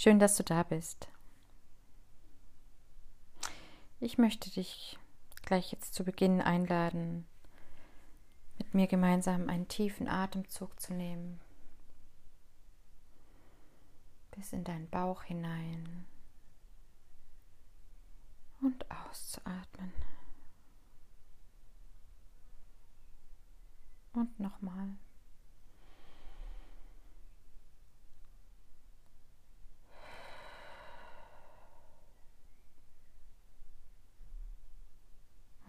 Schön, 0.00 0.20
dass 0.20 0.36
du 0.36 0.44
da 0.44 0.62
bist. 0.62 1.08
Ich 3.98 4.16
möchte 4.16 4.48
dich 4.48 4.96
gleich 5.42 5.72
jetzt 5.72 5.92
zu 5.92 6.04
Beginn 6.04 6.40
einladen, 6.40 7.26
mit 8.58 8.74
mir 8.74 8.86
gemeinsam 8.86 9.48
einen 9.48 9.66
tiefen 9.66 10.06
Atemzug 10.06 10.78
zu 10.78 10.94
nehmen, 10.94 11.40
bis 14.36 14.52
in 14.52 14.62
deinen 14.62 14.88
Bauch 14.88 15.24
hinein 15.24 16.06
und 18.60 18.88
auszuatmen. 18.88 19.92
Und 24.12 24.38
nochmal. 24.38 24.94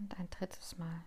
Und 0.10 0.20
ein 0.20 0.30
drittes 0.32 0.78
Mal. 0.78 1.04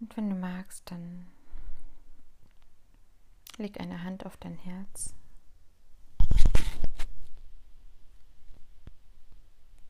Und 0.00 0.16
wenn 0.16 0.30
du 0.30 0.36
magst, 0.36 0.90
dann 0.90 1.26
leg 3.58 3.78
eine 3.80 4.02
Hand 4.02 4.24
auf 4.24 4.38
dein 4.38 4.54
Herz. 4.54 5.14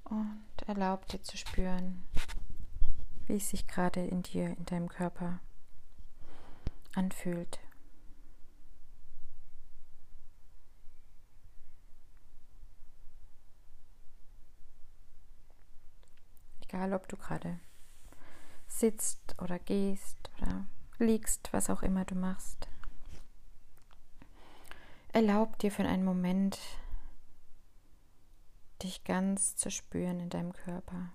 Und 0.05 0.43
erlaub 0.67 1.07
dir 1.07 1.23
zu 1.23 1.37
spüren, 1.37 2.05
wie 3.27 3.37
es 3.37 3.51
sich 3.51 3.69
gerade 3.69 4.05
in 4.05 4.23
dir, 4.23 4.49
in 4.57 4.65
deinem 4.67 4.89
Körper 4.89 5.41
anfühlt. 6.95 7.61
Egal, 16.63 16.95
ob 16.95 17.07
du 17.09 17.17
gerade 17.17 17.61
sitzt 18.67 19.41
oder 19.41 19.59
gehst 19.59 20.31
oder 20.41 20.67
liegst, 20.99 21.53
was 21.53 21.69
auch 21.69 21.83
immer 21.83 22.05
du 22.05 22.15
machst. 22.15 22.69
Erlaub 25.13 25.59
dir 25.59 25.71
für 25.71 25.85
einen 25.85 26.05
Moment, 26.05 26.59
dich 28.83 29.05
ganz 29.05 29.55
zu 29.57 29.71
spüren 29.71 30.21
in 30.21 30.31
deinem 30.31 30.55
Körper. 30.55 31.13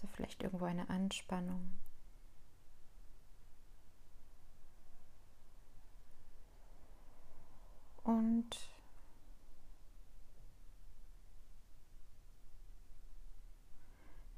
So 0.00 0.06
vielleicht 0.20 0.42
irgendwo 0.42 0.66
eine 0.66 0.90
Anspannung. 0.90 1.80
Und 8.02 8.70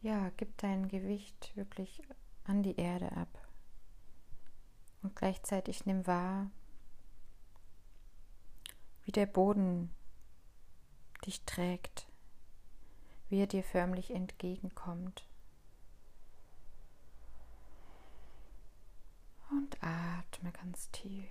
ja, 0.03 0.31
gib 0.37 0.57
dein 0.59 0.87
Gewicht 0.87 1.57
wirklich 1.57 2.01
an 2.45 2.63
die 2.63 2.77
Erde 2.77 3.11
ab. 3.17 3.49
Und 5.03 5.17
gleichzeitig 5.17 5.85
nimm 5.85 6.07
wahr, 6.07 6.49
wie 9.03 9.11
der 9.11 9.27
Boden 9.27 9.91
dich 11.27 11.43
trägt, 11.45 12.07
wie 13.31 13.41
er 13.41 13.49
dir 13.49 13.65
förmlich 13.65 14.13
entgegenkommt. 14.13 15.27
Und 19.53 19.77
atme 19.83 20.51
ganz 20.51 20.91
tief. 20.93 21.29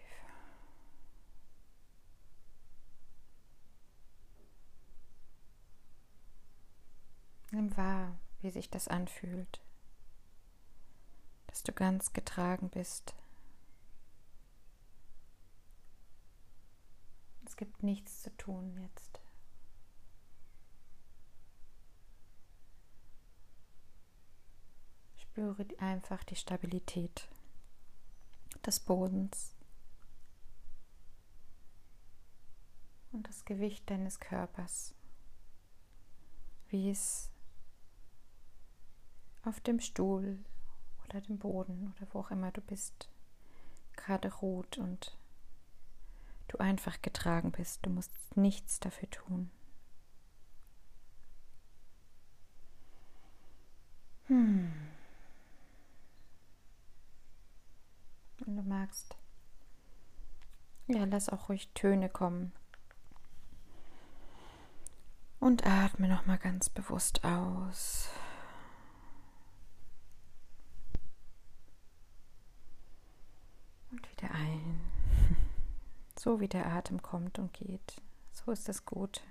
Nimm 7.49 7.75
wahr, 7.75 8.15
wie 8.41 8.51
sich 8.51 8.69
das 8.69 8.87
anfühlt, 8.87 9.59
dass 11.47 11.63
du 11.63 11.73
ganz 11.73 12.13
getragen 12.13 12.69
bist. 12.69 13.15
Es 17.45 17.57
gibt 17.57 17.81
nichts 17.81 18.21
zu 18.21 18.29
tun 18.37 18.77
jetzt. 18.77 19.19
Spüre 25.17 25.65
einfach 25.79 26.23
die 26.23 26.35
Stabilität 26.35 27.27
des 28.65 28.79
Bodens 28.79 29.55
und 33.11 33.27
das 33.27 33.45
Gewicht 33.45 33.89
deines 33.89 34.19
Körpers, 34.19 34.93
wie 36.69 36.89
es 36.89 37.29
auf 39.43 39.59
dem 39.59 39.79
Stuhl 39.79 40.39
oder 41.05 41.21
dem 41.21 41.37
Boden 41.37 41.93
oder 41.95 42.07
wo 42.13 42.19
auch 42.19 42.31
immer 42.31 42.51
du 42.51 42.61
bist, 42.61 43.09
gerade 43.95 44.33
ruht 44.35 44.77
und 44.77 45.17
du 46.47 46.57
einfach 46.57 47.01
getragen 47.01 47.51
bist. 47.51 47.85
Du 47.85 47.89
musst 47.89 48.11
nichts 48.35 48.79
dafür 48.79 49.09
tun. 49.09 49.49
Hm. 54.27 54.90
Wenn 58.45 58.55
du 58.57 58.63
magst, 58.63 59.15
ja, 60.87 61.03
lass 61.05 61.29
auch 61.29 61.49
ruhig 61.49 61.69
Töne 61.75 62.09
kommen. 62.09 62.51
Und 65.39 65.65
atme 65.65 66.07
nochmal 66.07 66.37
ganz 66.37 66.69
bewusst 66.69 67.23
aus. 67.23 68.09
wieder 73.91 74.31
ein. 74.31 74.81
So 76.19 76.39
wie 76.39 76.47
der 76.47 76.67
Atem 76.67 77.01
kommt 77.01 77.39
und 77.39 77.51
geht. 77.51 77.99
So 78.31 78.51
ist 78.51 78.69
es 78.69 78.85
gut. 78.85 79.23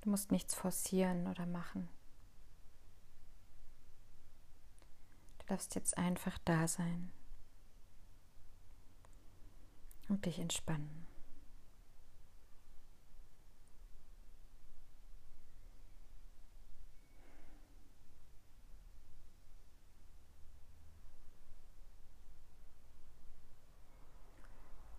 Du 0.00 0.10
musst 0.10 0.32
nichts 0.32 0.52
forcieren 0.52 1.28
oder 1.28 1.46
machen. 1.46 1.88
Du 5.38 5.46
darfst 5.46 5.76
jetzt 5.76 5.96
einfach 5.96 6.38
da 6.44 6.66
sein 6.66 7.12
und 10.08 10.24
dich 10.26 10.38
entspannen. 10.38 11.06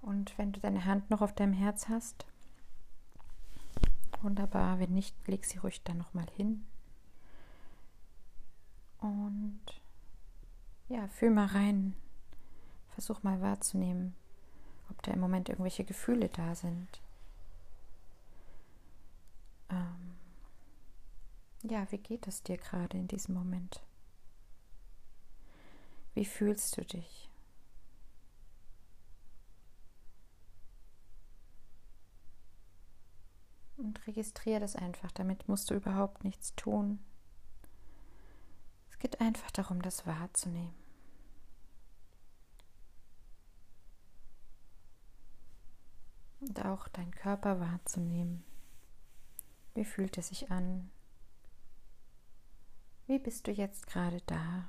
Und 0.01 0.37
wenn 0.37 0.51
du 0.51 0.59
deine 0.59 0.85
Hand 0.85 1.09
noch 1.09 1.21
auf 1.21 1.33
deinem 1.33 1.53
Herz 1.53 1.87
hast, 1.87 2.25
wunderbar. 4.23 4.79
Wenn 4.79 4.93
nicht, 4.93 5.15
leg 5.27 5.45
sie 5.45 5.57
ruhig 5.57 5.83
dann 5.83 5.97
nochmal 5.97 6.27
hin. 6.35 6.65
Und 8.99 9.61
ja, 10.87 11.07
fühl 11.07 11.29
mal 11.29 11.47
rein. 11.47 11.95
Versuch 12.89 13.23
mal 13.23 13.41
wahrzunehmen, 13.41 14.15
ob 14.89 15.01
da 15.03 15.11
im 15.11 15.19
Moment 15.19 15.49
irgendwelche 15.49 15.83
Gefühle 15.83 16.29
da 16.29 16.55
sind. 16.55 17.01
Ähm, 19.69 20.15
ja, 21.63 21.89
wie 21.91 21.97
geht 21.97 22.27
es 22.27 22.43
dir 22.43 22.57
gerade 22.57 22.97
in 22.97 23.07
diesem 23.07 23.35
Moment? 23.35 23.81
Wie 26.13 26.25
fühlst 26.25 26.77
du 26.77 26.85
dich? 26.85 27.29
und 33.83 34.05
registriere 34.07 34.59
das 34.59 34.75
einfach. 34.75 35.11
Damit 35.11 35.47
musst 35.47 35.69
du 35.69 35.75
überhaupt 35.75 36.23
nichts 36.23 36.55
tun. 36.55 36.99
Es 38.89 38.99
geht 38.99 39.21
einfach 39.21 39.51
darum, 39.51 39.81
das 39.81 40.07
wahrzunehmen. 40.07 40.82
Und 46.53 46.65
auch 46.65 46.87
deinen 46.87 47.15
Körper 47.15 47.59
wahrzunehmen. 47.59 48.43
Wie 49.73 49.85
fühlt 49.85 50.19
es 50.19 50.27
sich 50.27 50.51
an? 50.51 50.91
Wie 53.07 53.17
bist 53.17 53.47
du 53.47 53.51
jetzt 53.51 53.87
gerade 53.87 54.21
da? 54.27 54.65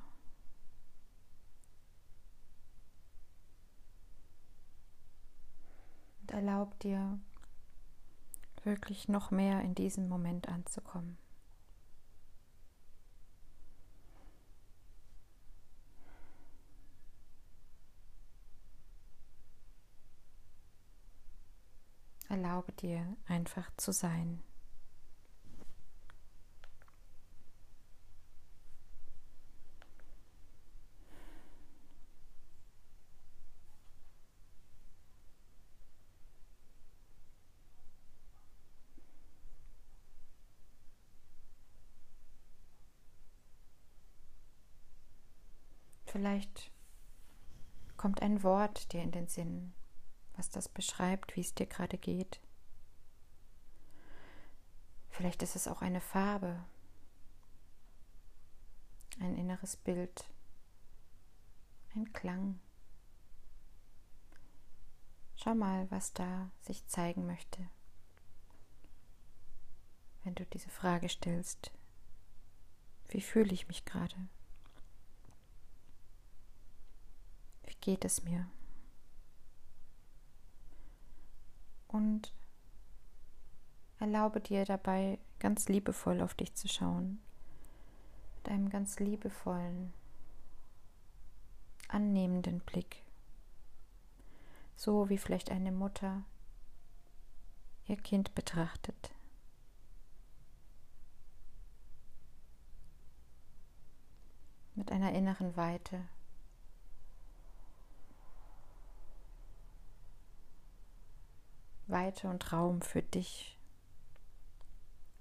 erlaub 6.31 6.77
dir 6.79 7.19
wirklich 8.63 9.07
noch 9.07 9.29
mehr 9.29 9.61
in 9.61 9.75
diesem 9.75 10.09
Moment 10.09 10.49
anzukommen. 10.49 11.17
Erlaube 22.27 22.71
dir 22.73 23.15
einfach 23.27 23.69
zu 23.77 23.91
sein. 23.91 24.41
Vielleicht 46.15 46.71
kommt 47.97 48.21
ein 48.21 48.41
Wort 48.41 48.93
dir 48.93 49.01
in 49.01 49.11
den 49.11 49.27
Sinn, 49.27 49.73
was 50.37 50.49
das 50.49 50.69
beschreibt, 50.69 51.35
wie 51.35 51.41
es 51.41 51.53
dir 51.53 51.65
gerade 51.65 51.97
geht. 51.97 52.39
Vielleicht 55.09 55.43
ist 55.43 55.55
es 55.55 55.67
auch 55.67 55.81
eine 55.81 56.01
Farbe, 56.01 56.63
ein 59.19 59.35
inneres 59.35 59.77
Bild, 59.77 60.25
ein 61.95 62.11
Klang. 62.11 62.59
Schau 65.37 65.55
mal, 65.55 65.89
was 65.89 66.13
da 66.13 66.49
sich 66.61 66.85
zeigen 66.87 67.25
möchte, 67.25 67.69
wenn 70.23 70.35
du 70.35 70.45
diese 70.45 70.69
Frage 70.69 71.07
stellst. 71.07 71.71
Wie 73.07 73.21
fühle 73.21 73.53
ich 73.53 73.67
mich 73.67 73.85
gerade? 73.85 74.15
Wie 77.63 77.75
geht 77.79 78.03
es 78.03 78.23
mir? 78.23 78.49
Und 81.95 82.33
erlaube 83.99 84.41
dir 84.41 84.65
dabei 84.65 85.17
ganz 85.39 85.69
liebevoll 85.69 86.19
auf 86.19 86.33
dich 86.33 86.53
zu 86.53 86.67
schauen. 86.67 87.21
Mit 88.35 88.49
einem 88.49 88.69
ganz 88.69 88.99
liebevollen, 88.99 89.93
annehmenden 91.87 92.59
Blick. 92.59 93.01
So 94.75 95.07
wie 95.07 95.17
vielleicht 95.17 95.51
eine 95.51 95.71
Mutter 95.71 96.23
ihr 97.87 97.95
Kind 97.95 98.35
betrachtet. 98.35 99.13
Mit 104.75 104.91
einer 104.91 105.13
inneren 105.13 105.55
Weite. 105.55 106.01
Weite 111.95 112.27
und 112.27 112.51
Raum 112.51 112.81
für 112.81 113.01
dich, 113.01 113.57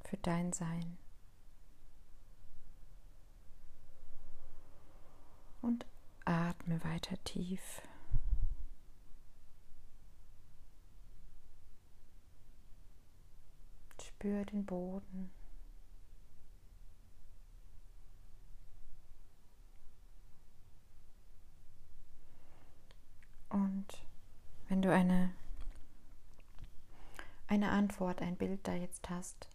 für 0.03 0.17
dein 0.17 0.53
Sein. 0.53 0.99
Und 5.63 5.87
atme 6.25 6.83
weiter 6.83 7.17
tief. 7.23 7.81
Spür 14.03 14.45
den 14.45 14.67
Boden. 14.67 15.31
Und 23.49 23.87
wenn 24.67 24.83
du 24.83 24.93
eine 24.93 25.33
eine 27.47 27.71
Antwort, 27.71 28.23
ein 28.23 28.37
Bild 28.37 28.67
da 28.67 28.75
jetzt 28.75 29.09
hast 29.11 29.49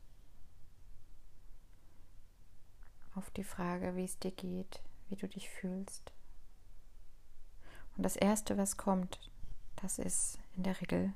auf 3.16 3.30
die 3.32 3.44
Frage, 3.44 3.96
wie 3.96 4.06
es 4.06 4.18
dir 4.18 4.32
geht, 4.32 4.82
wie 5.10 5.16
du 5.16 5.28
dich 5.28 5.50
fühlst. 5.50 6.12
Und 7.98 8.04
das 8.04 8.16
Erste, 8.16 8.58
was 8.58 8.78
kommt, 8.78 9.20
das 9.76 10.00
ist 10.00 10.40
in 10.56 10.64
der 10.64 10.80
Regel 10.82 11.14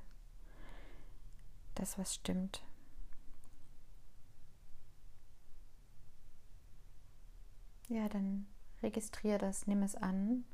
das, 1.76 1.98
was 1.98 2.14
stimmt. 2.14 2.64
Ja, 7.88 8.10
dann 8.10 8.48
registriere 8.82 9.38
das, 9.38 9.66
nimm 9.66 9.82
es 9.82 9.96
an. 9.96 10.46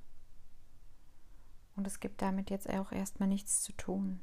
Und 1.76 1.88
es 1.88 2.00
gibt 2.00 2.22
damit 2.22 2.50
jetzt 2.50 2.70
auch 2.70 2.92
erstmal 2.92 3.30
nichts 3.30 3.64
zu 3.64 3.74
tun. 3.74 4.22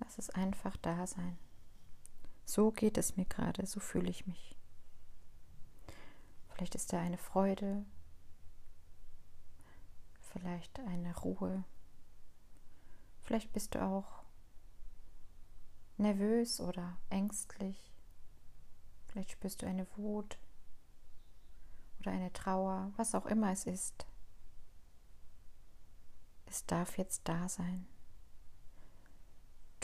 Lass 0.00 0.18
es 0.18 0.30
einfach 0.30 0.76
da 0.78 1.06
sein. 1.06 1.38
So 2.44 2.70
geht 2.70 2.98
es 2.98 3.16
mir 3.16 3.24
gerade, 3.24 3.66
so 3.66 3.80
fühle 3.80 4.10
ich 4.10 4.26
mich. 4.26 4.56
Vielleicht 6.48 6.74
ist 6.74 6.92
da 6.92 7.00
eine 7.00 7.18
Freude, 7.18 7.84
vielleicht 10.20 10.78
eine 10.80 11.16
Ruhe. 11.16 11.64
Vielleicht 13.22 13.52
bist 13.52 13.74
du 13.74 13.82
auch 13.82 14.22
nervös 15.96 16.60
oder 16.60 16.96
ängstlich. 17.10 17.92
Vielleicht 19.06 19.32
spürst 19.32 19.62
du 19.62 19.66
eine 19.66 19.86
Wut 19.96 20.38
oder 22.00 22.10
eine 22.10 22.32
Trauer, 22.32 22.92
was 22.96 23.14
auch 23.14 23.26
immer 23.26 23.52
es 23.52 23.64
ist. 23.64 24.06
Es 26.46 26.66
darf 26.66 26.98
jetzt 26.98 27.22
da 27.24 27.48
sein. 27.48 27.86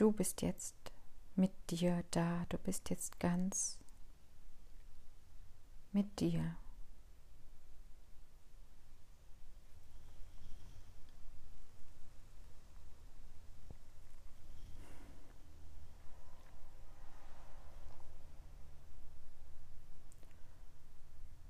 Du 0.01 0.13
bist 0.13 0.41
jetzt 0.41 0.75
mit 1.37 1.53
dir 1.69 2.05
da, 2.11 2.47
du 2.49 2.57
bist 2.57 2.89
jetzt 2.89 3.21
ganz 3.21 3.79
mit 5.93 6.21
dir. 6.21 6.57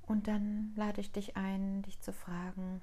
Und 0.09 0.27
dann 0.27 0.75
lade 0.75 1.01
ich 1.01 1.13
dich 1.13 1.37
ein, 1.37 1.83
dich 1.83 2.01
zu 2.01 2.13
fragen, 2.13 2.83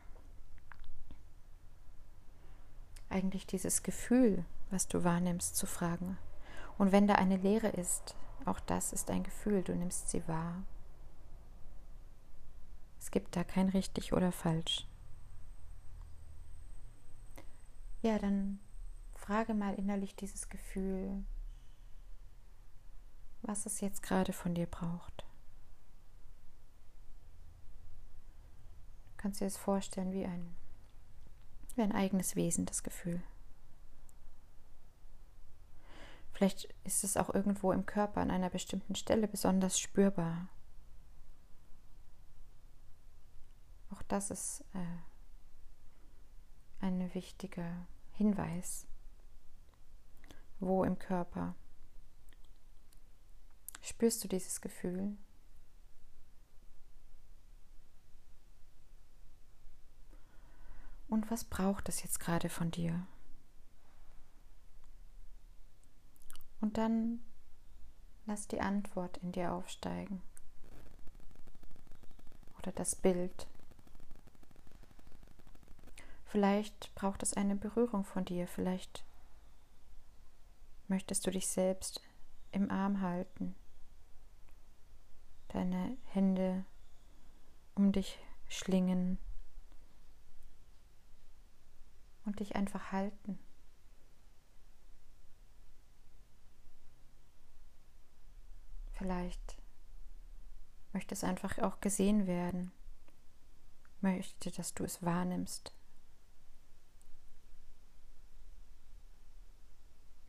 eigentlich 3.09 3.47
dieses 3.47 3.83
Gefühl, 3.83 4.45
was 4.69 4.87
du 4.87 5.03
wahrnimmst, 5.03 5.55
zu 5.55 5.65
fragen. 5.65 6.17
Und 6.77 6.91
wenn 6.91 7.07
da 7.07 7.15
eine 7.15 7.37
Leere 7.37 7.69
ist, 7.69 8.15
auch 8.45 8.59
das 8.59 8.93
ist 8.93 9.09
ein 9.09 9.23
Gefühl, 9.23 9.63
du 9.63 9.75
nimmst 9.75 10.09
sie 10.09 10.27
wahr. 10.27 10.63
Es 12.99 13.11
gibt 13.11 13.35
da 13.35 13.43
kein 13.43 13.69
richtig 13.69 14.13
oder 14.13 14.31
falsch. 14.31 14.85
Ja, 18.01 18.19
dann 18.19 18.59
frage 19.15 19.53
mal 19.53 19.73
innerlich 19.75 20.15
dieses 20.15 20.49
Gefühl, 20.49 21.23
was 23.41 23.65
es 23.65 23.81
jetzt 23.81 24.03
gerade 24.03 24.33
von 24.33 24.53
dir 24.53 24.65
braucht. 24.65 25.25
Du 29.11 29.17
kannst 29.17 29.41
dir 29.41 29.45
es 29.45 29.57
vorstellen 29.57 30.11
wie 30.11 30.25
ein, 30.25 30.55
wie 31.77 31.84
ein 31.84 31.91
eigenes 31.91 32.36
Wesen, 32.36 32.65
das 32.65 32.84
Gefühl. 32.84 33.22
Vielleicht 36.34 36.74
ist 36.84 37.03
es 37.03 37.17
auch 37.17 37.34
irgendwo 37.34 37.72
im 37.72 37.86
Körper 37.86 38.22
an 38.22 38.29
einer 38.29 38.50
bestimmten 38.50 38.96
Stelle 38.96 39.27
besonders 39.27 39.79
spürbar. 39.79 40.50
Auch 43.91 44.03
das 44.03 44.29
ist 44.29 44.63
äh, 44.74 46.86
ein 46.86 47.13
wichtiger 47.15 47.88
Hinweis. 48.12 48.86
Wo 50.60 50.84
im 50.84 51.00
Körper 51.00 51.55
spürst 53.81 54.24
du 54.24 54.27
dieses 54.27 54.62
Gefühl? 54.62 55.17
Und 61.07 61.31
was 61.31 61.43
braucht 61.43 61.87
es 61.89 62.03
jetzt 62.03 62.19
gerade 62.19 62.49
von 62.49 62.71
dir? 62.71 63.05
Und 66.59 66.77
dann 66.77 67.19
lass 68.25 68.47
die 68.47 68.61
Antwort 68.61 69.17
in 69.17 69.31
dir 69.31 69.53
aufsteigen. 69.53 70.21
Oder 72.59 72.71
das 72.73 72.95
Bild. 72.95 73.47
Vielleicht 76.25 76.93
braucht 76.93 77.23
es 77.23 77.33
eine 77.33 77.55
Berührung 77.55 78.03
von 78.03 78.25
dir, 78.25 78.47
vielleicht 78.47 79.05
möchtest 80.89 81.25
du 81.25 81.31
dich 81.31 81.47
selbst 81.47 82.01
im 82.51 82.69
Arm 82.69 83.01
halten, 83.01 83.55
deine 85.47 85.97
Hände 86.11 86.65
um 87.75 87.93
dich 87.93 88.19
schlingen 88.49 89.17
und 92.27 92.41
dich 92.41 92.55
einfach 92.55 92.91
halten. 92.91 93.39
Vielleicht 98.91 99.57
möchte 100.91 101.15
es 101.15 101.24
einfach 101.24 101.57
auch 101.60 101.79
gesehen 101.79 102.27
werden, 102.27 102.72
möchte, 104.01 104.51
dass 104.51 104.74
du 104.74 104.84
es 104.84 105.03
wahrnimmst. 105.03 105.74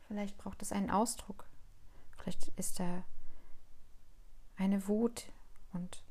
Vielleicht 0.07 0.37
braucht 0.37 0.61
es 0.61 0.71
einen 0.71 0.89
Ausdruck. 0.89 1.45
Vielleicht 2.17 2.47
ist 2.57 2.79
da 2.79 3.03
eine 4.55 4.87
Wut 4.87 5.31
und 5.73 6.03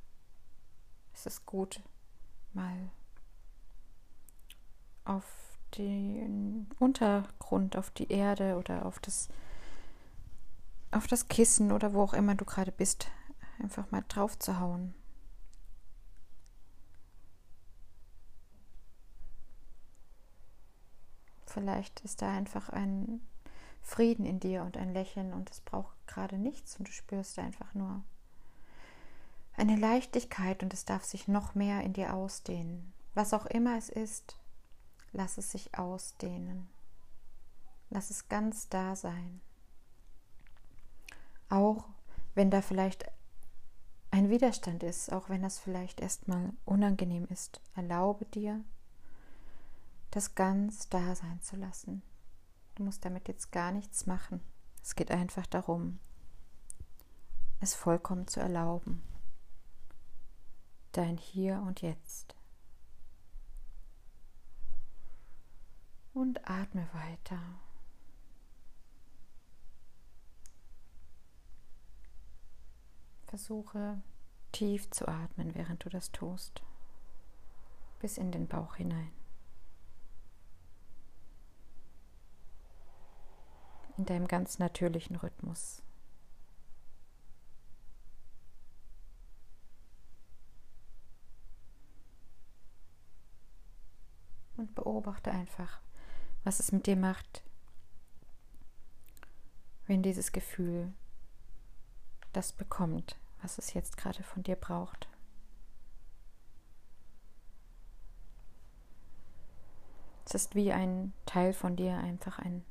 es 1.15 1.25
ist 1.25 1.47
gut, 1.47 1.83
mal 2.53 2.91
auf 5.05 5.48
den 5.77 6.69
Untergrund, 6.79 7.77
auf 7.77 7.91
die 7.91 8.11
Erde 8.11 8.57
oder 8.57 8.87
auf 8.87 8.99
das, 9.01 9.29
auf 10.91 11.07
das 11.07 11.29
Kissen 11.29 11.73
oder 11.73 11.93
wo 11.93 12.03
auch 12.03 12.15
immer 12.15 12.35
du 12.35 12.45
gerade 12.45 12.73
bist, 12.73 13.09
einfach 13.61 13.91
mal 13.91 14.05
drauf 14.09 14.39
zu 14.39 14.59
hauen. 14.59 14.95
Vielleicht 21.47 22.01
ist 22.01 22.23
da 22.23 22.31
einfach 22.31 22.69
ein 22.69 23.21
Frieden 23.83 24.27
in 24.27 24.39
dir 24.39 24.63
und 24.63 24.77
ein 24.77 24.93
Lächeln 24.93 25.33
und 25.33 25.51
es 25.51 25.61
braucht 25.61 25.95
gerade 26.07 26.37
nichts 26.37 26.77
und 26.77 26.89
du 26.89 26.93
spürst 26.93 27.39
einfach 27.39 27.73
nur 27.75 28.03
eine 29.57 29.77
Leichtigkeit 29.77 30.63
und 30.63 30.73
es 30.73 30.85
darf 30.85 31.05
sich 31.05 31.27
noch 31.27 31.55
mehr 31.55 31.83
in 31.83 31.95
dir 31.95 32.15
ausdehnen. 32.15 32.93
Was 33.15 33.35
auch 33.35 33.47
immer 33.47 33.77
es 33.77 33.89
ist, 33.89 34.37
lass 35.13 35.39
es 35.39 35.51
sich 35.51 35.77
ausdehnen. 35.79 36.69
Lass 37.91 38.11
es 38.11 38.29
ganz 38.29 38.69
da 38.69 38.97
sein. 38.97 39.41
Auch 41.49 41.85
wenn 42.35 42.51
da 42.51 42.61
vielleicht 42.61 43.05
ein 44.11 44.31
Widerstand 44.31 44.83
ist, 44.83 45.13
auch 45.13 45.29
wenn 45.29 45.43
das 45.43 45.59
vielleicht 45.59 46.01
erstmal 46.01 46.53
unangenehm 46.65 47.27
ist, 47.31 47.61
erlaube 47.75 48.25
dir, 48.27 48.63
das 50.11 50.35
ganz 50.35 50.89
da 50.89 51.15
sein 51.15 51.41
zu 51.43 51.57
lassen. 51.57 52.03
Du 52.75 52.85
musst 52.85 53.05
damit 53.05 53.29
jetzt 53.29 53.53
gar 53.53 53.73
nichts 53.73 54.07
machen. 54.07 54.41
Es 54.83 54.95
geht 54.95 55.11
einfach 55.11 55.47
darum, 55.47 55.99
es 57.61 57.75
vollkommen 57.75 58.27
zu 58.29 58.41
erlauben. 58.41 59.03
Dein 60.93 61.17
Hier 61.17 61.63
und 61.67 61.83
Jetzt. 61.83 62.38
Und 66.15 66.49
atme 66.49 66.89
weiter. 66.93 67.41
Versuche 73.27 74.03
tief 74.53 74.91
zu 74.91 75.07
atmen, 75.07 75.55
während 75.55 75.85
du 75.85 75.91
das 75.91 76.11
tust, 76.11 76.63
bis 78.01 78.19
in 78.19 78.33
den 78.33 78.49
Bauch 78.49 78.77
hinein. 78.77 79.13
in 83.99 84.07
deinem 84.07 84.29
ganz 84.29 84.61
natürlichen 84.61 85.17
Rhythmus. 85.17 85.83
Und 94.57 94.75
beobachte 94.75 95.31
einfach, 95.31 95.81
was 96.45 96.61
es 96.61 96.73
mit 96.73 96.87
dir 96.87 96.97
macht, 96.97 97.43
wenn 99.87 100.03
dieses 100.03 100.33
Gefühl 100.33 100.93
das 102.33 102.53
bekommt, 102.53 103.17
was 103.43 103.59
es 103.59 103.75
jetzt 103.75 103.97
gerade 103.97 104.23
von 104.23 104.43
dir 104.43 104.57
braucht. 104.57 105.09
Es 110.25 110.35
ist 110.35 110.55
wie 110.55 110.73
ein 110.73 111.15
Teil 111.25 111.55
von 111.55 111.75
dir, 111.75 111.97
einfach 111.97 112.39
ein 112.39 112.65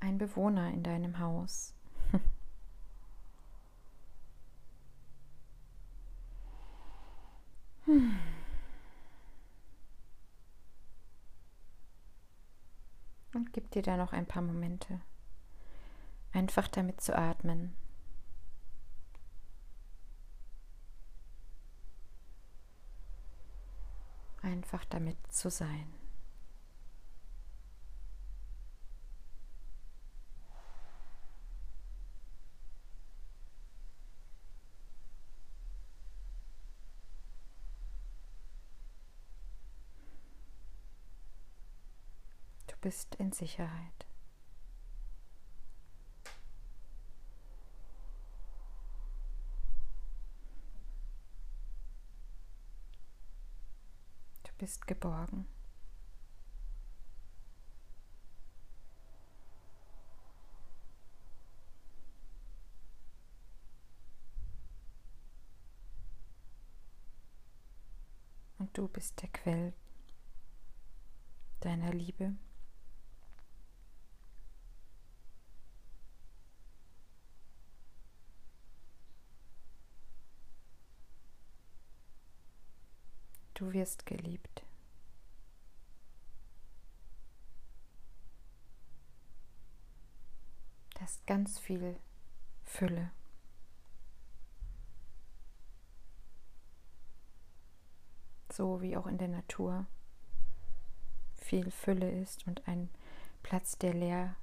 ein 0.00 0.18
Bewohner 0.18 0.70
in 0.70 0.82
deinem 0.82 1.18
Haus. 1.18 1.74
Und 13.36 13.52
gib 13.52 13.70
dir 13.70 13.82
da 13.82 13.98
noch 13.98 14.14
ein 14.14 14.24
paar 14.24 14.40
Momente, 14.40 14.98
einfach 16.32 16.68
damit 16.68 17.02
zu 17.02 17.14
atmen. 17.14 17.76
Einfach 24.40 24.86
damit 24.86 25.18
zu 25.30 25.50
sein. 25.50 25.86
Bist 42.86 43.16
in 43.16 43.32
Sicherheit. 43.32 44.06
Du 54.44 54.52
bist 54.58 54.86
geborgen. 54.86 55.48
Und 68.58 68.78
du 68.78 68.86
bist 68.86 69.20
der 69.22 69.28
Quell 69.30 69.72
deiner 71.58 71.92
Liebe. 71.92 72.36
Du 83.56 83.72
wirst 83.72 84.04
geliebt. 84.04 84.62
Das 91.00 91.12
ist 91.12 91.26
ganz 91.26 91.58
viel 91.58 91.96
Fülle. 92.64 93.10
So 98.52 98.82
wie 98.82 98.94
auch 98.94 99.06
in 99.06 99.16
der 99.16 99.28
Natur 99.28 99.86
viel 101.36 101.70
Fülle 101.70 102.10
ist 102.10 102.46
und 102.46 102.68
ein 102.68 102.90
Platz, 103.42 103.78
der 103.78 103.94
leer 103.94 104.36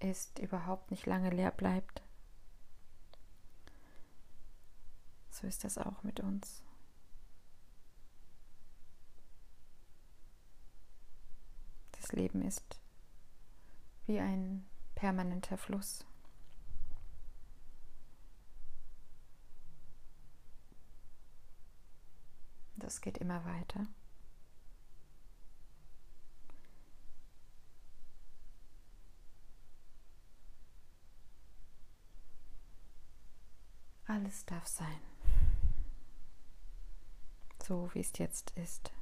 ist, 0.00 0.38
überhaupt 0.38 0.90
nicht 0.90 1.04
lange 1.04 1.28
leer 1.28 1.50
bleibt. 1.50 2.02
So 5.30 5.46
ist 5.46 5.64
das 5.64 5.76
auch 5.76 6.02
mit 6.02 6.20
uns. 6.20 6.62
Leben 12.12 12.42
ist 12.42 12.80
wie 14.06 14.18
ein 14.20 14.66
permanenter 14.94 15.56
Fluss. 15.56 16.04
Das 22.76 23.00
geht 23.00 23.18
immer 23.18 23.44
weiter. 23.44 23.86
Alles 34.06 34.44
darf 34.44 34.66
sein, 34.66 35.00
so 37.62 37.88
wie 37.94 38.00
es 38.00 38.12
jetzt 38.18 38.50
ist. 38.58 38.92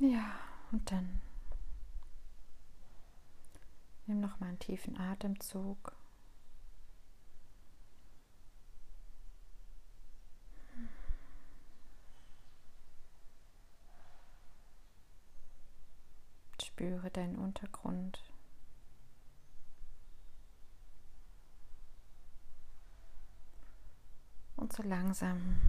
Und 0.00 0.90
dann 0.90 1.20
nimm 4.06 4.20
noch 4.20 4.40
mal 4.40 4.48
einen 4.48 4.58
tiefen 4.58 4.98
Atemzug. 4.98 5.92
Spüre 16.60 17.08
deinen 17.10 17.36
Untergrund. 17.36 18.20
Und 24.56 24.72
so 24.72 24.82
langsam 24.82 25.60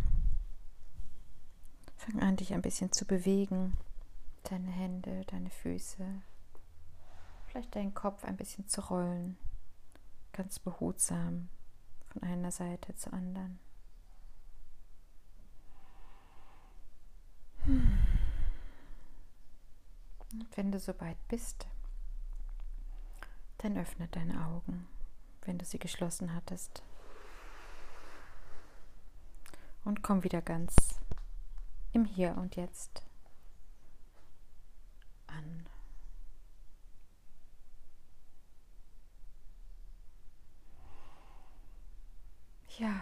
fang 1.96 2.20
an, 2.22 2.38
dich 2.38 2.54
ein 2.54 2.62
bisschen 2.64 2.92
zu 2.92 3.06
bewegen. 3.06 3.78
Deine 4.50 4.72
Hände, 4.72 5.26
deine 5.26 5.50
Füße, 5.50 6.22
vielleicht 7.48 7.76
deinen 7.76 7.96
Kopf 7.96 8.24
ein 8.24 8.38
bisschen 8.38 8.68
zu 8.68 8.82
rollen. 8.82 9.38
Ganz 10.34 10.60
behutsam 10.60 11.50
von 12.06 12.22
einer 12.22 12.52
Seite 12.52 12.94
zur 12.96 13.14
anderen. 13.14 13.60
Und 17.66 17.98
wenn 20.56 20.72
du 20.72 20.80
soweit 20.80 21.18
bist, 21.28 21.68
dann 23.58 23.78
öffne 23.78 24.08
deine 24.10 24.46
Augen, 24.46 24.88
wenn 25.42 25.58
du 25.58 25.66
sie 25.66 25.80
geschlossen 25.80 26.36
hattest. 26.36 26.84
Und 29.84 30.04
komm 30.04 30.24
wieder 30.24 30.44
ganz 30.44 30.76
im 31.94 32.06
Hier 32.06 32.36
und 32.38 32.56
Jetzt 32.56 33.04
an. 35.28 35.68
Ja. 42.78 42.94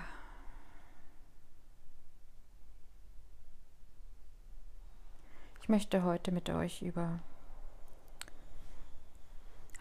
Ich 5.62 5.70
möchte 5.70 6.04
heute 6.04 6.32
mit 6.32 6.50
euch 6.50 6.82
über 6.82 7.20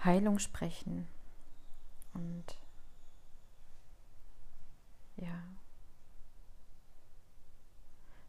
Heilung 0.05 0.39
sprechen 0.39 1.07
und 2.15 2.45
ja, 5.17 5.43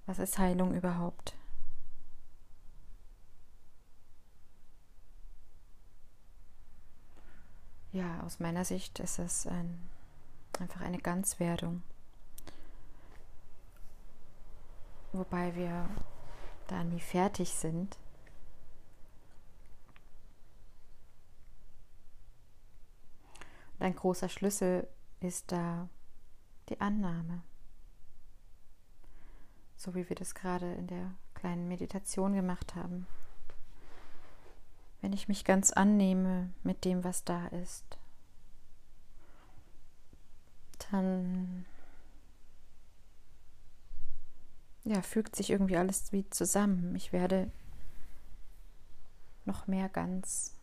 was 0.05 0.19
ist 0.19 0.37
Heilung 0.37 0.73
überhaupt? 0.73 1.35
Ja, 7.91 8.21
aus 8.21 8.39
meiner 8.39 8.65
Sicht 8.65 8.99
ist 8.99 9.19
es 9.19 9.45
ein, 9.45 9.89
einfach 10.59 10.81
eine 10.81 10.99
Ganzwerdung, 10.99 11.81
wobei 15.11 15.55
wir 15.55 15.89
da 16.67 16.83
nie 16.83 16.99
fertig 16.99 17.53
sind. 17.53 17.97
Und 23.73 23.85
ein 23.85 23.95
großer 23.95 24.29
Schlüssel 24.29 24.87
ist 25.19 25.51
da 25.51 25.89
die 26.69 26.79
Annahme. 26.79 27.41
So 29.75 29.95
wie 29.95 30.07
wir 30.07 30.15
das 30.15 30.35
gerade 30.35 30.73
in 30.73 30.87
der 30.87 31.11
kleinen 31.33 31.67
Meditation 31.67 32.33
gemacht 32.33 32.75
haben. 32.75 33.05
Wenn 35.01 35.11
ich 35.11 35.27
mich 35.27 35.43
ganz 35.43 35.71
annehme 35.71 36.53
mit 36.63 36.85
dem, 36.85 37.03
was 37.03 37.25
da 37.25 37.47
ist, 37.47 37.97
dann 40.91 41.65
ja, 44.83 45.01
fügt 45.01 45.35
sich 45.35 45.49
irgendwie 45.49 45.77
alles 45.77 46.11
wie 46.11 46.29
zusammen. 46.29 46.95
Ich 46.95 47.13
werde 47.13 47.49
noch 49.45 49.67
mehr 49.67 49.89
ganz. 49.89 50.55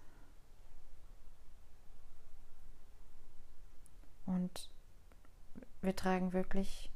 Und 4.27 4.71
wir 5.83 5.97
tragen 5.97 6.33
wirklich 6.33 6.91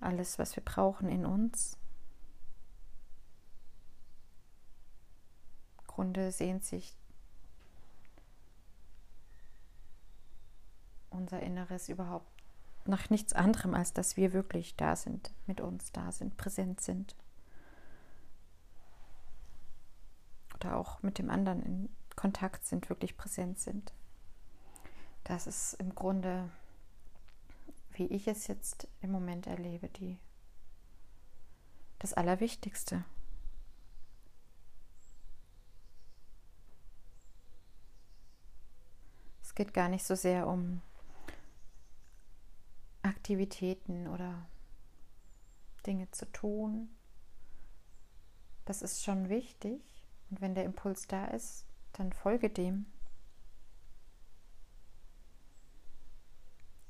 alles, 0.00 0.38
was 0.38 0.54
wir 0.56 0.64
brauchen, 0.64 1.08
in 1.08 1.24
uns. 1.24 1.76
Im 5.78 5.86
Grunde 5.86 6.32
sehnt 6.32 6.64
sich 6.64 6.94
unser 11.10 11.40
Inneres 11.40 11.88
überhaupt 11.88 12.30
nach 12.84 13.10
nichts 13.10 13.34
anderem, 13.34 13.74
als 13.74 13.92
dass 13.92 14.16
wir 14.16 14.32
wirklich 14.32 14.74
da 14.76 14.96
sind, 14.96 15.30
mit 15.46 15.60
uns 15.60 15.92
da 15.92 16.10
sind, 16.10 16.36
präsent 16.36 16.80
sind. 16.80 17.14
Oder 20.54 20.76
auch 20.76 21.02
mit 21.02 21.18
dem 21.18 21.30
anderen 21.30 21.62
in 21.62 21.88
Kontakt 22.16 22.66
sind, 22.66 22.88
wirklich 22.88 23.16
präsent 23.16 23.58
sind. 23.58 23.92
Das 25.24 25.46
ist 25.46 25.74
im 25.74 25.94
Grunde, 25.94 26.50
wie 27.92 28.06
ich 28.06 28.26
es 28.26 28.46
jetzt 28.46 28.88
im 29.02 29.12
Moment 29.12 29.46
erlebe, 29.46 29.88
die, 29.88 30.18
das 31.98 32.14
Allerwichtigste. 32.14 33.04
Es 39.42 39.54
geht 39.54 39.74
gar 39.74 39.88
nicht 39.88 40.04
so 40.06 40.14
sehr 40.14 40.46
um 40.46 40.80
Aktivitäten 43.08 44.06
oder 44.06 44.46
Dinge 45.86 46.10
zu 46.10 46.30
tun. 46.30 46.90
Das 48.64 48.82
ist 48.82 49.02
schon 49.02 49.28
wichtig. 49.28 49.80
Und 50.30 50.40
wenn 50.40 50.54
der 50.54 50.64
Impuls 50.64 51.06
da 51.06 51.24
ist, 51.26 51.64
dann 51.94 52.12
folge 52.12 52.50
dem. 52.50 52.86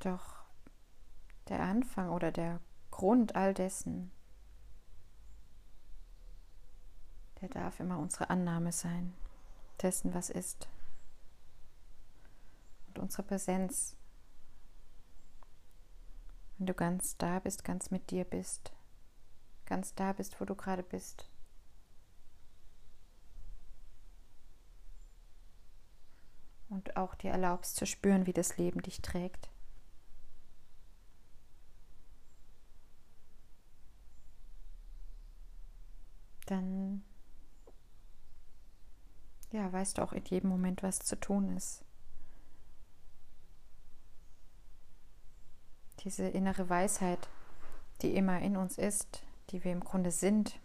Doch 0.00 0.42
der 1.48 1.60
Anfang 1.60 2.10
oder 2.10 2.32
der 2.32 2.60
Grund 2.90 3.36
all 3.36 3.54
dessen, 3.54 4.10
der 7.40 7.48
darf 7.48 7.78
immer 7.80 7.98
unsere 7.98 8.30
Annahme 8.30 8.72
sein, 8.72 9.14
dessen, 9.80 10.14
was 10.14 10.30
ist. 10.30 10.68
Und 12.88 12.98
unsere 12.98 13.22
Präsenz 13.22 13.96
wenn 16.58 16.66
du 16.66 16.74
ganz 16.74 17.16
da 17.16 17.38
bist, 17.38 17.64
ganz 17.64 17.90
mit 17.90 18.10
dir 18.10 18.24
bist, 18.24 18.72
ganz 19.64 19.94
da 19.94 20.12
bist, 20.12 20.40
wo 20.40 20.44
du 20.44 20.54
gerade 20.54 20.82
bist. 20.82 21.30
Und 26.68 26.96
auch 26.96 27.14
dir 27.14 27.30
erlaubst 27.30 27.76
zu 27.76 27.86
spüren, 27.86 28.26
wie 28.26 28.32
das 28.32 28.58
Leben 28.58 28.82
dich 28.82 29.00
trägt. 29.00 29.48
Dann 36.46 37.02
ja, 39.50 39.72
weißt 39.72 39.98
du 39.98 40.02
auch 40.02 40.12
in 40.12 40.24
jedem 40.26 40.50
Moment, 40.50 40.82
was 40.82 40.98
zu 40.98 41.18
tun 41.18 41.56
ist. 41.56 41.84
Diese 46.00 46.28
innere 46.28 46.68
Weisheit, 46.68 47.28
die 48.02 48.14
immer 48.14 48.40
in 48.40 48.56
uns 48.56 48.78
ist, 48.78 49.22
die 49.50 49.64
wir 49.64 49.72
im 49.72 49.80
Grunde 49.80 50.10
sind, 50.10 50.58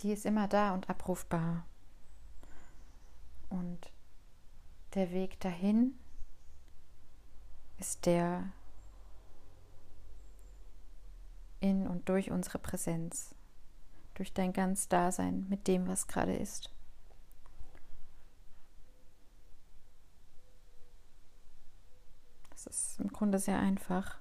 die 0.00 0.12
ist 0.12 0.26
immer 0.26 0.48
da 0.48 0.74
und 0.74 0.90
abrufbar. 0.90 1.64
Und 3.50 3.92
der 4.94 5.12
Weg 5.12 5.38
dahin 5.40 5.98
ist 7.78 8.06
der 8.06 8.50
in 11.60 11.86
und 11.86 12.08
durch 12.08 12.30
unsere 12.30 12.58
Präsenz, 12.58 13.34
durch 14.14 14.32
dein 14.32 14.52
ganz 14.52 14.88
Dasein 14.88 15.46
mit 15.48 15.68
dem, 15.68 15.86
was 15.86 16.08
gerade 16.08 16.34
ist. 16.34 16.71
Das 22.64 22.90
ist 22.90 23.00
im 23.00 23.08
Grunde 23.08 23.38
sehr 23.38 23.58
einfach. 23.58 24.18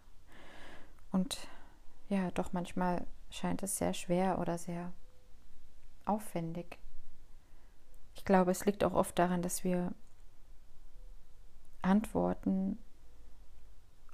Und 1.11 1.47
ja, 2.09 2.31
doch 2.31 2.53
manchmal 2.53 3.05
scheint 3.29 3.63
es 3.63 3.77
sehr 3.77 3.93
schwer 3.93 4.39
oder 4.39 4.57
sehr 4.57 4.91
aufwendig. 6.05 6.79
Ich 8.15 8.25
glaube, 8.25 8.51
es 8.51 8.65
liegt 8.65 8.83
auch 8.83 8.93
oft 8.93 9.17
daran, 9.17 9.41
dass 9.41 9.63
wir 9.63 9.93
Antworten 11.81 12.77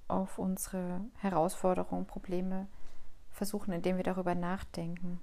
auf 0.08 0.40
unsere 0.40 1.02
Herausforderungen, 1.18 2.06
Probleme 2.06 2.68
versuchen, 3.32 3.74
indem 3.74 3.98
wir 3.98 4.04
darüber 4.04 4.36
nachdenken. 4.36 5.20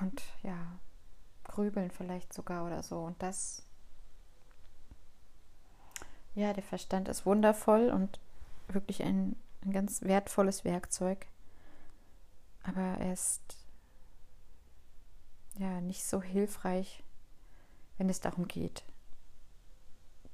Und 0.00 0.22
ja, 0.42 0.78
grübeln 1.44 1.90
vielleicht 1.90 2.32
sogar 2.32 2.66
oder 2.66 2.82
so. 2.82 3.00
Und 3.00 3.22
das, 3.22 3.64
ja, 6.34 6.52
der 6.52 6.62
Verstand 6.62 7.08
ist 7.08 7.26
wundervoll 7.26 7.90
und 7.90 8.18
wirklich 8.68 9.02
ein, 9.02 9.36
ein 9.64 9.72
ganz 9.72 10.02
wertvolles 10.02 10.64
Werkzeug. 10.64 11.26
Aber 12.62 12.80
er 12.80 13.12
ist 13.12 13.42
ja 15.58 15.80
nicht 15.80 16.04
so 16.04 16.22
hilfreich, 16.22 17.02
wenn 17.98 18.08
es 18.08 18.20
darum 18.20 18.48
geht, 18.48 18.84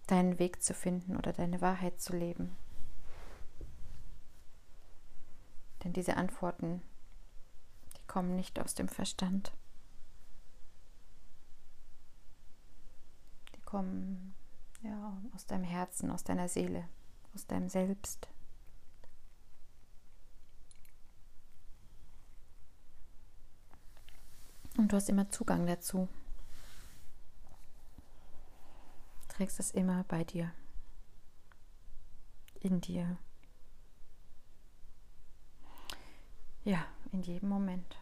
deinen 0.06 0.38
Weg 0.38 0.62
zu 0.62 0.74
finden 0.74 1.16
oder 1.16 1.32
deine 1.32 1.60
Wahrheit 1.60 2.00
zu 2.00 2.14
leben. 2.14 2.56
Denn 5.82 5.92
diese 5.92 6.16
Antworten, 6.16 6.82
die 7.96 8.06
kommen 8.06 8.36
nicht 8.36 8.58
aus 8.60 8.74
dem 8.74 8.88
Verstand. 8.88 9.52
Die 13.56 13.60
kommen 13.62 14.34
ja 14.82 15.16
aus 15.34 15.46
deinem 15.46 15.64
Herzen, 15.64 16.10
aus 16.10 16.24
deiner 16.24 16.48
Seele, 16.48 16.88
aus 17.34 17.46
deinem 17.46 17.68
Selbst. 17.68 18.28
Und 24.76 24.92
du 24.92 24.96
hast 24.96 25.08
immer 25.08 25.28
Zugang 25.30 25.66
dazu. 25.66 26.08
Trägst 29.28 29.60
es 29.60 29.70
immer 29.72 30.04
bei 30.04 30.24
dir, 30.24 30.52
in 32.60 32.80
dir. 32.80 33.18
Ja, 36.64 36.84
in 37.12 37.22
jedem 37.22 37.48
Moment. 37.48 37.98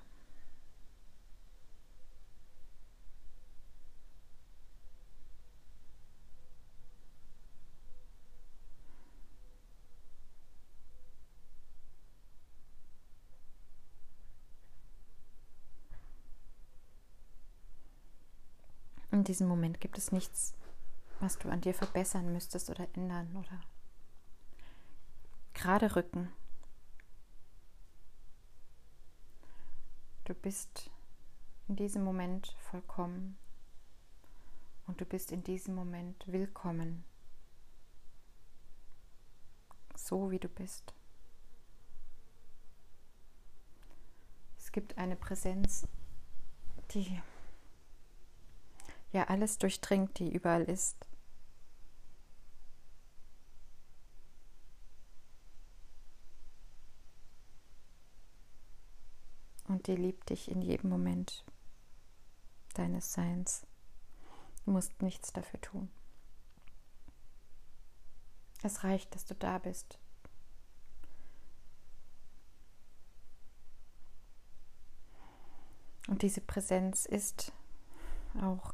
In 19.13 19.16
diesem 19.27 19.49
Moment 19.49 19.81
gibt 19.81 19.99
es 19.99 20.13
nichts, 20.13 20.55
was 21.21 21.39
du 21.39 21.49
an 21.49 21.61
dir 21.61 21.75
verbessern 21.75 22.33
müsstest 22.33 22.71
oder 22.71 22.89
ändern 22.95 23.37
oder 23.37 23.61
gerade 25.55 25.97
rücken. 25.97 26.33
Du 30.25 30.35
bist 30.35 30.91
in 31.69 31.77
diesem 31.77 32.05
Moment 32.05 32.57
vollkommen 32.71 33.39
und 34.87 35.01
du 35.01 35.05
bist 35.05 35.33
in 35.33 35.43
diesem 35.43 35.75
Moment 35.75 36.27
willkommen, 36.27 37.05
so 39.95 40.31
wie 40.31 40.39
du 40.39 40.49
bist. 40.49 40.95
Es 44.59 44.73
gibt 44.73 44.99
eine 44.99 45.17
Präsenz, 45.17 45.87
die 46.91 47.21
ja 49.17 49.25
alles 49.25 49.59
durchdringt, 49.59 50.19
die 50.19 50.33
überall 50.33 50.65
ist. 50.65 50.97
und 59.69 59.87
die 59.87 59.97
liebt 59.97 60.31
dich 60.31 60.51
in 60.51 60.63
jedem 60.63 60.91
Moment 60.91 61.45
deines 62.75 63.13
Seins. 63.13 63.67
Du 64.65 64.71
musst 64.71 65.03
nichts 65.03 65.33
dafür 65.33 65.61
tun. 65.61 65.91
Es 68.63 68.85
reicht, 68.85 69.15
dass 69.15 69.25
du 69.27 69.35
da 69.35 69.59
bist. 69.59 69.99
Und 76.09 76.23
diese 76.23 76.41
Präsenz 76.41 77.05
ist 77.05 77.53
auch 78.41 78.73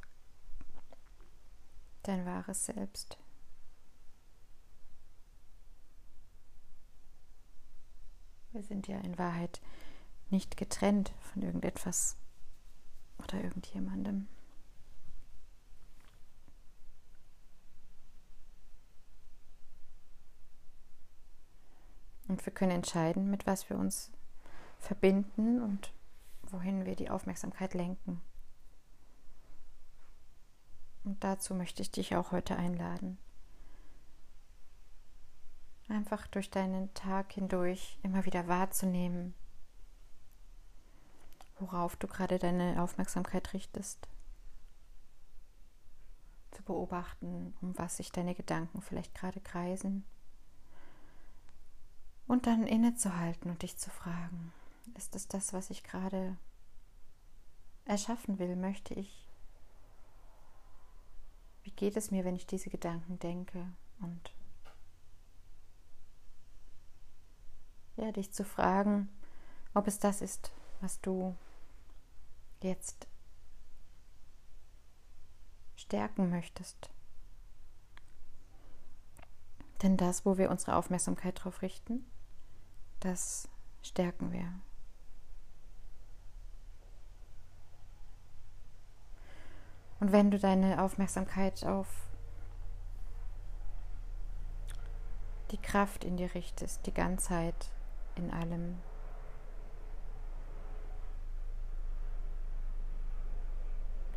dein 2.03 2.27
wahres 2.27 2.67
Selbst. 2.67 3.19
Wir 8.53 8.63
sind 8.63 8.87
ja 8.87 8.99
in 8.99 9.19
Wahrheit 9.19 9.61
nicht 10.31 10.57
getrennt 10.57 11.13
von 11.21 11.43
irgendetwas 11.43 12.17
oder 13.19 13.43
irgendjemandem. 13.43 14.29
Und 22.29 22.45
wir 22.47 22.53
können 22.53 22.73
entscheiden, 22.73 23.31
mit 23.31 23.47
was 23.47 23.69
wir 23.69 23.79
uns 23.79 24.11
verbinden 24.79 25.63
und 25.63 25.93
wohin 26.51 26.87
wir 26.87 26.97
die 26.97 27.11
Aufmerksamkeit 27.11 27.75
lenken. 27.75 28.21
Und 31.05 31.23
dazu 31.25 31.55
möchte 31.55 31.83
ich 31.83 31.91
dich 31.91 32.15
auch 32.17 32.31
heute 32.33 32.57
einladen. 32.57 33.19
Einfach 35.89 36.27
durch 36.29 36.51
deinen 36.51 36.93
Tag 36.95 37.33
hindurch 37.33 37.99
immer 38.03 38.25
wieder 38.25 38.47
wahrzunehmen, 38.49 39.35
worauf 41.59 41.97
du 41.97 42.07
gerade 42.07 42.39
deine 42.39 42.83
Aufmerksamkeit 42.83 43.53
richtest. 43.53 44.09
Zu 46.53 46.63
beobachten, 46.63 47.55
um 47.61 47.77
was 47.79 47.97
sich 47.97 48.13
deine 48.13 48.35
Gedanken 48.35 48.81
vielleicht 48.81 49.15
gerade 49.15 49.41
kreisen. 49.41 50.05
Und 52.27 52.47
dann 52.47 52.67
innezuhalten 52.67 53.51
und 53.51 53.63
dich 53.63 53.77
zu 53.77 53.91
fragen, 53.91 54.53
ist 54.97 55.17
es 55.17 55.29
das, 55.29 55.53
was 55.53 55.71
ich 55.71 55.83
gerade 55.83 56.37
erschaffen 57.85 58.39
will? 58.39 58.57
Möchte 58.57 58.95
ich? 58.95 59.22
Wie 61.63 61.71
geht 61.71 61.97
es 61.97 62.11
mir, 62.11 62.25
wenn 62.25 62.37
ich 62.37 62.47
diese 62.47 62.71
Gedanken 62.71 63.19
denke? 63.19 63.67
Und 64.01 64.33
ja, 67.97 68.11
dich 68.13 68.33
zu 68.33 68.45
fragen, 68.45 69.09
ob 69.75 69.87
es 69.87 69.99
das 69.99 70.21
ist, 70.21 70.53
was 70.81 71.01
du 71.01 71.37
jetzt 72.63 73.07
stärken 75.77 76.31
möchtest. 76.31 76.91
Denn 79.83 79.97
das, 79.97 80.25
wo 80.25 80.39
wir 80.39 80.51
unsere 80.51 80.77
Aufmerksamkeit 80.77 81.43
drauf 81.43 81.63
richten, 81.63 82.05
das 83.01 83.49
stärken 83.83 84.33
wir. 84.33 84.53
Und 90.03 90.11
wenn 90.11 90.33
du 90.33 90.39
deine 90.41 90.83
Aufmerksamkeit 90.83 91.65
auf 91.65 91.87
die 95.53 95.59
Kraft 95.59 96.03
in 96.03 96.17
dir 96.17 96.35
richtest, 96.35 96.85
die 96.87 96.93
Ganzheit 96.93 97.71
in 98.17 98.33
allem, 98.33 98.81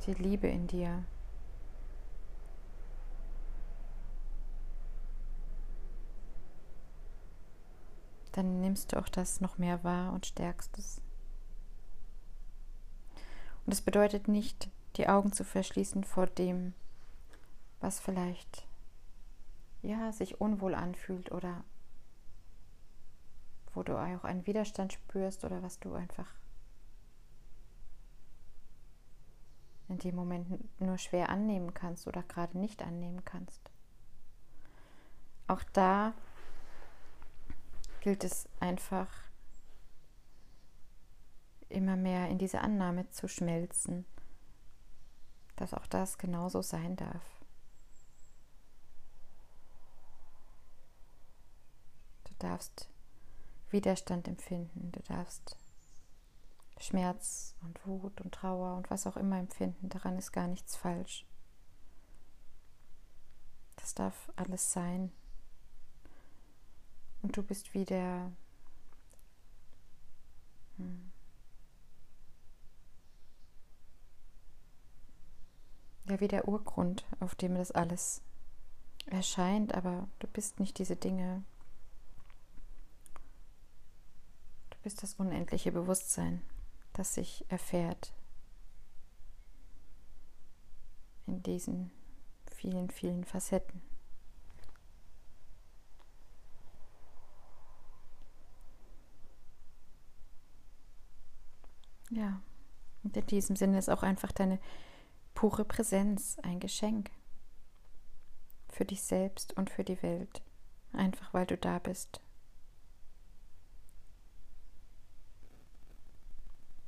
die 0.07 0.15
Liebe 0.15 0.47
in 0.47 0.65
dir. 0.65 1.03
Dann 8.31 8.59
nimmst 8.59 8.91
du 8.91 8.97
auch 8.97 9.07
das 9.07 9.39
noch 9.39 9.59
mehr 9.59 9.83
wahr 9.83 10.13
und 10.13 10.25
stärkst 10.25 10.79
es. 10.79 10.99
Und 13.67 13.73
es 13.73 13.81
bedeutet 13.81 14.27
nicht, 14.27 14.71
die 14.95 15.07
Augen 15.07 15.31
zu 15.31 15.43
verschließen 15.43 16.03
vor 16.03 16.27
dem, 16.27 16.73
was 17.79 17.99
vielleicht 17.99 18.65
ja 19.81 20.11
sich 20.11 20.39
unwohl 20.41 20.75
anfühlt 20.75 21.31
oder 21.31 21.63
wo 23.73 23.83
du 23.83 23.97
auch 23.97 24.23
einen 24.23 24.47
Widerstand 24.47 24.93
spürst 24.93 25.43
oder 25.43 25.61
was 25.61 25.79
du 25.79 25.93
einfach 25.93 26.33
in 29.87 29.99
dem 29.99 30.15
Moment 30.15 30.47
nur 30.79 30.97
schwer 30.97 31.29
annehmen 31.29 31.73
kannst 31.73 32.07
oder 32.07 32.23
gerade 32.23 32.57
nicht 32.57 32.81
annehmen 32.81 33.23
kannst. 33.23 33.69
Auch 35.47 35.61
da 35.73 36.13
gilt 38.01 38.23
es 38.23 38.47
einfach 38.59 39.07
immer 41.69 41.95
mehr 41.95 42.29
in 42.29 42.39
diese 42.39 42.61
Annahme 42.61 43.09
zu 43.11 43.27
schmelzen, 43.27 44.05
dass 45.55 45.73
auch 45.73 45.87
das 45.87 46.17
genauso 46.17 46.61
sein 46.61 46.95
darf. 46.95 47.23
Du 52.25 52.33
darfst 52.39 52.89
Widerstand 53.69 54.27
empfinden. 54.27 54.91
Du 54.91 55.01
darfst 55.03 55.57
Schmerz 56.79 57.55
und 57.61 57.85
Wut 57.85 58.19
und 58.21 58.33
Trauer 58.33 58.75
und 58.77 58.89
was 58.89 59.07
auch 59.07 59.17
immer 59.17 59.39
empfinden. 59.39 59.89
Daran 59.89 60.17
ist 60.17 60.31
gar 60.31 60.47
nichts 60.47 60.75
falsch. 60.75 61.25
Das 63.77 63.93
darf 63.93 64.31
alles 64.35 64.73
sein. 64.73 65.11
Und 67.21 67.37
du 67.37 67.43
bist 67.43 67.73
wie 67.73 67.85
der 67.85 68.31
hm, 70.77 71.11
ja 76.07 76.19
wie 76.19 76.27
der 76.27 76.47
Urgrund, 76.47 77.05
auf 77.19 77.35
dem 77.35 77.55
das 77.55 77.71
alles 77.71 78.21
erscheint, 79.07 79.73
aber 79.73 80.07
du 80.19 80.27
bist 80.27 80.59
nicht 80.59 80.77
diese 80.77 80.95
Dinge. 80.95 81.43
Du 84.69 84.77
bist 84.83 85.03
das 85.03 85.15
unendliche 85.15 85.71
Bewusstsein, 85.71 86.41
das 86.93 87.15
sich 87.15 87.45
erfährt 87.49 88.13
in 91.27 91.41
diesen 91.41 91.91
vielen, 92.51 92.89
vielen 92.89 93.23
Facetten. 93.23 93.81
Ja, 102.11 102.39
und 103.03 103.17
in 103.17 103.25
diesem 103.25 103.55
Sinne 103.55 103.79
ist 103.79 103.89
auch 103.89 104.03
einfach 104.03 104.31
deine 104.31 104.59
pure 105.35 105.65
Präsenz 105.65 106.39
ein 106.41 106.59
Geschenk 106.59 107.11
für 108.69 108.85
dich 108.85 109.03
selbst 109.03 109.55
und 109.57 109.69
für 109.69 109.83
die 109.83 110.01
Welt, 110.01 110.41
einfach 110.93 111.33
weil 111.33 111.45
du 111.45 111.57
da 111.57 111.77
bist. 111.77 112.19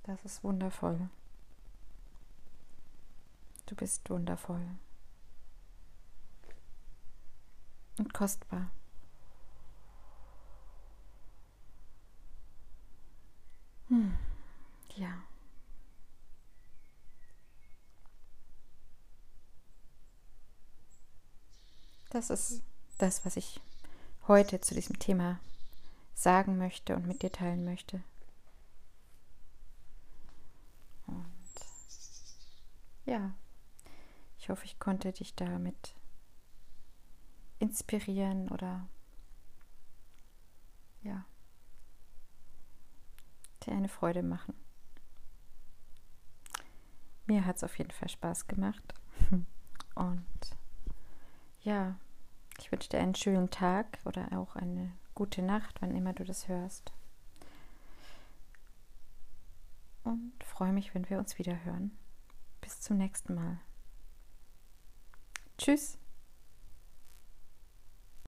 Das 0.03 0.23
ist 0.23 0.43
wundervoll. 0.43 1.09
Du 3.65 3.75
bist 3.75 4.09
wundervoll 4.09 4.65
und 7.97 8.13
kostbar. 8.13 8.71
Hm. 13.89 14.17
Ja. 14.95 15.26
Das 22.17 22.31
ist 22.31 22.63
das, 22.97 23.25
was 23.25 23.37
ich 23.37 23.61
heute 24.27 24.59
zu 24.59 24.73
diesem 24.73 24.97
Thema 24.97 25.39
sagen 26.15 26.57
möchte 26.57 26.95
und 26.95 27.05
mit 27.05 27.21
dir 27.21 27.31
teilen 27.31 27.63
möchte. 27.63 28.01
Und 31.05 31.27
ja, 33.05 33.35
ich 34.39 34.49
hoffe, 34.49 34.65
ich 34.65 34.79
konnte 34.79 35.11
dich 35.11 35.35
damit 35.35 35.93
inspirieren 37.59 38.49
oder 38.49 38.89
ja, 41.03 41.23
dir 43.63 43.73
eine 43.73 43.89
Freude 43.89 44.23
machen. 44.23 44.55
Mir 47.27 47.45
hat 47.45 47.57
es 47.57 47.63
auf 47.63 47.77
jeden 47.77 47.91
Fall 47.91 48.09
Spaß 48.09 48.47
gemacht. 48.47 48.95
Und 49.93 50.25
ja, 51.61 51.99
ich 52.57 52.71
wünsche 52.71 52.89
dir 52.89 52.99
einen 52.99 53.15
schönen 53.15 53.49
Tag 53.49 53.99
oder 54.05 54.27
auch 54.33 54.55
eine 54.55 54.91
gute 55.15 55.41
Nacht, 55.41 55.81
wann 55.81 55.95
immer 55.95 56.13
du 56.13 56.23
das 56.23 56.47
hörst. 56.47 56.91
Und 60.03 60.33
freue 60.43 60.71
mich, 60.71 60.95
wenn 60.95 61.09
wir 61.09 61.17
uns 61.17 61.37
wieder 61.37 61.63
hören. 61.65 61.97
Bis 62.61 62.81
zum 62.81 62.97
nächsten 62.97 63.35
Mal. 63.35 63.59
Tschüss. 65.57 65.97